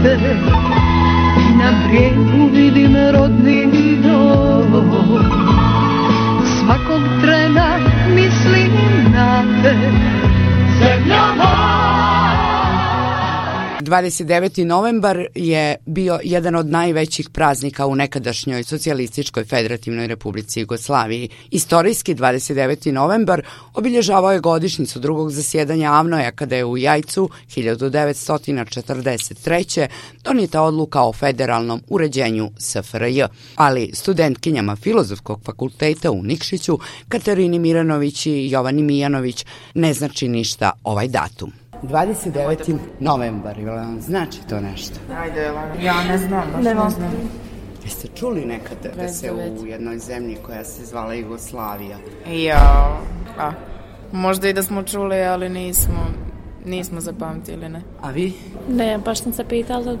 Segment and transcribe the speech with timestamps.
[0.00, 0.34] znate
[1.58, 2.79] Na brijegu vidim
[13.90, 14.64] 29.
[14.64, 21.28] novembar je bio jedan od najvećih praznika u nekadašnjoj Socijalističkoj federativnoj republici Jugoslaviji.
[21.50, 22.92] Istorijski 29.
[22.92, 23.42] novembar
[23.74, 29.86] obilježavao je godišnicu drugog zasjedanja Avnoja kada je u Jajcu 1943.
[30.24, 33.22] donijeta odluka o federalnom uređenju SFRJ,
[33.56, 41.08] ali studentkinjama Filozofskog fakulteta u Nikšiću Katarini Miranović i Jovani Mijanović ne znači ništa ovaj
[41.08, 41.59] datum.
[41.72, 42.78] 29.
[43.00, 44.94] novembar, ili vam znači to nešto?
[45.22, 45.52] Ajde,
[45.82, 47.10] ja ne znam, baš ne, ne znam.
[47.84, 51.96] Jeste čuli nekada da se u jednoj zemlji koja se zvala Jugoslavija?
[52.30, 53.00] Ja,
[53.38, 53.52] a,
[54.12, 56.06] možda i da smo čuli, ali nismo,
[56.66, 57.82] nismo zapamtili, ne.
[58.02, 58.32] A vi?
[58.68, 59.96] Ne, baš sam se pitala,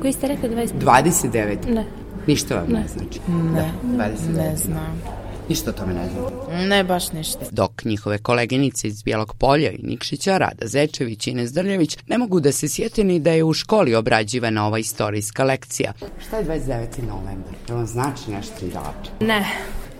[0.00, 0.68] koji ste rekli 29?
[0.80, 1.74] 29?
[1.74, 1.84] Ne.
[2.26, 3.20] Ništa vam ne, ne znači?
[3.54, 4.36] Ne, da, 29.
[4.36, 5.02] ne znam.
[5.48, 6.68] Ništa o tome ne znam.
[6.68, 7.38] Ne, baš ništa.
[7.50, 12.40] Dok njihove koleginice iz Bijelog polja i Nikšića, Rada Zečević i Ines Drljević, ne mogu
[12.40, 15.92] da se sjete ni da je u školi obrađivana ova istorijska lekcija.
[16.28, 17.02] Šta je 29.
[17.02, 17.54] novembar?
[17.68, 19.10] Da vam znači nešto i dače?
[19.20, 19.46] Ne,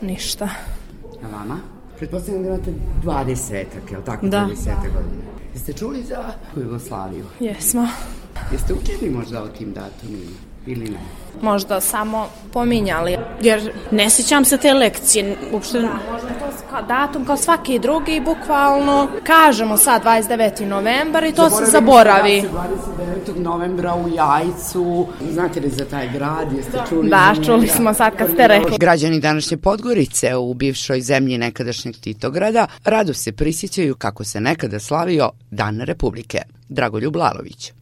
[0.03, 0.49] ništa.
[1.23, 1.59] A vama?
[1.99, 2.73] Pretpostavljam da imate
[3.05, 3.55] 20
[3.91, 4.27] je li tako?
[4.27, 4.49] Da.
[4.51, 5.23] 20 godine.
[5.55, 7.25] Jeste čuli za Jugoslaviju?
[7.41, 7.89] Jesmo.
[8.53, 10.37] Jeste učili možda o tim datumima?
[10.69, 10.99] Ili ne?
[11.43, 15.81] Možda samo pominjali, jer ne sjećam se te lekcije, uopšte...
[15.81, 20.67] Da, možda to kao datum kao svaki drugi, bukvalno kažemo sad 29.
[20.67, 22.45] novembar i to se zaboravi.
[23.27, 23.39] 29.
[23.39, 27.09] novembra u Jajcu, znate li za taj grad, jeste čuli?
[27.09, 28.79] Da, čuli smo sad kad ste rekli.
[28.79, 35.31] Građani današnje Podgorice u bivšoj zemlji nekadašnjeg Titograda rado se prisjećaju kako se nekada slavio
[35.51, 36.43] Dan Republike.
[36.69, 37.73] Dragoljub Lalović.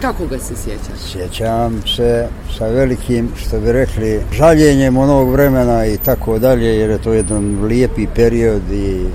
[0.00, 1.12] Kako ga se sjećaš?
[1.12, 6.98] Sjećam se sa velikim, što bi rekli, žaljenjem onog vremena i tako dalje, jer je
[6.98, 9.06] to jedan lijepi period i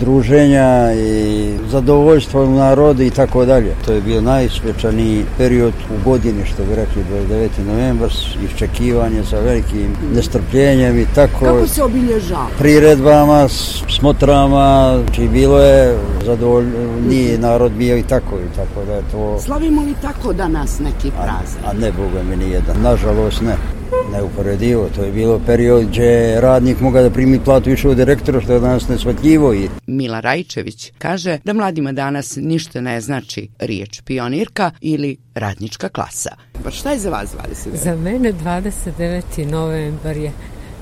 [0.00, 3.74] druženja i zadovoljstvo u narodu i tako dalje.
[3.86, 7.48] To je bio najsvečaniji period u godini, što bi rekli, 29.
[7.66, 8.10] novembar,
[8.44, 11.44] iščekivanje sa velikim nestrpljenjem i tako.
[11.44, 12.46] Kako se obilježava?
[12.58, 13.48] Priredbama,
[13.88, 19.38] smotrama, či bilo je zadovoljniji narod bio i tako i tako da je to...
[19.40, 21.64] Slavimo li tako danas neki praznik?
[21.66, 22.76] A, a ne, Boga mi nijedan.
[22.82, 23.81] Nažalost ne
[24.12, 24.88] neuporedivo.
[24.96, 28.60] To je bilo period gdje radnik moga da primi platu više od direktora, što je
[28.60, 29.54] danas nesvatljivo.
[29.54, 29.68] I...
[29.86, 36.30] Mila Rajčević kaže da mladima danas ništa ne znači riječ pionirka ili radnička klasa.
[36.64, 37.30] Pa šta je za vas
[37.66, 37.84] 29?
[37.84, 39.50] Za mene 29.
[39.50, 40.32] novembar je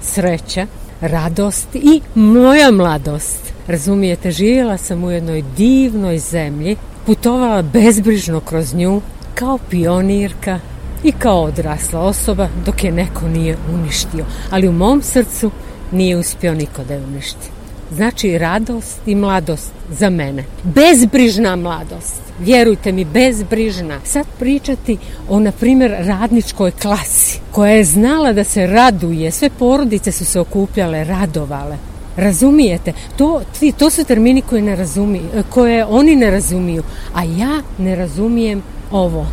[0.02, 0.66] sreća,
[1.00, 3.52] radost i moja mladost.
[3.66, 9.00] Razumijete, živjela sam u jednoj divnoj zemlji, putovala bezbrižno kroz nju,
[9.34, 10.60] kao pionirka,
[11.04, 14.24] i kao odrasla osoba dok je neko nije uništio.
[14.50, 15.50] Ali u mom srcu
[15.92, 17.48] nije uspio niko da je uništi.
[17.96, 20.44] Znači radost i mladost za mene.
[20.62, 22.20] Bezbrižna mladost.
[22.40, 23.98] Vjerujte mi, bezbrižna.
[24.04, 29.30] Sad pričati o, na primjer, radničkoj klasi koja je znala da se raduje.
[29.30, 31.76] Sve porodice su se okupljale, radovale.
[32.16, 32.92] Razumijete?
[33.16, 33.42] To,
[33.78, 36.82] to su termini koje, ne razumiju, koje oni ne razumiju.
[37.14, 39.26] A ja ne razumijem ovo.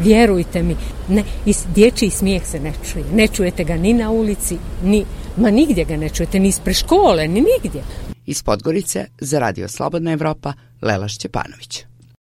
[0.00, 0.76] Vjerujte mi,
[1.08, 3.04] ne, i dječji smijeh se ne čuje.
[3.14, 5.04] Ne čujete ga ni na ulici, ni,
[5.36, 7.82] ma nigdje ga ne čujete, ni ispred škole, ni nigdje.
[8.26, 10.52] Iz Podgorice za Radio Slobodna Evropa,
[10.82, 11.89] Lela Šćepanović.